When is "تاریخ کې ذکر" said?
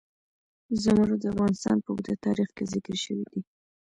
2.25-2.95